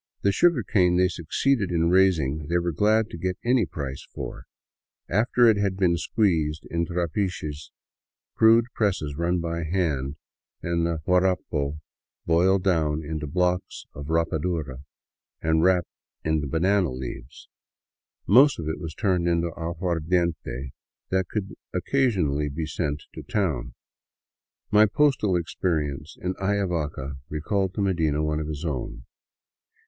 The 0.23 0.31
sugarcane 0.31 0.97
they 0.97 1.09
succeeded 1.09 1.69
in 1.69 1.91
raising 1.91 2.47
they 2.47 2.57
were 2.57 2.71
glad 2.71 3.11
to 3.11 3.19
get 3.19 3.37
any 3.45 3.67
price 3.67 4.03
for, 4.15 4.45
after 5.07 5.45
it 5.47 5.57
had 5.57 5.77
been 5.77 5.95
squeezed 5.95 6.65
in 6.71 6.87
trapiches, 6.87 7.69
crude 8.33 8.65
presses 8.73 9.15
run 9.15 9.39
by 9.39 9.63
hand, 9.63 10.15
and 10.63 10.87
the 10.87 11.01
guarapo 11.05 11.79
boiled 12.25 12.63
down 12.63 13.03
into 13.05 13.27
blocks 13.27 13.85
of 13.93 14.07
rapadura 14.09 14.79
and 15.39 15.61
wrapped 15.61 15.85
in 16.25 16.49
banana 16.49 16.89
leaves. 16.91 17.47
Most 18.25 18.57
of 18.57 18.67
it 18.67 18.79
was 18.79 18.95
turned 18.95 19.27
into 19.27 19.53
aguardiente 19.55 20.71
that 21.11 21.27
could 21.29 21.53
occasionally 21.75 22.49
be 22.49 22.65
sent 22.65 23.03
to 23.13 23.21
town. 23.21 23.75
My 24.71 24.87
postal 24.87 25.35
experience 25.35 26.17
in 26.19 26.33
Ayavaca 26.41 27.17
recalled 27.29 27.75
to 27.75 27.81
Medina 27.81 28.23
one 28.23 28.39
of 28.39 28.47
his 28.47 28.65
own. 28.65 29.03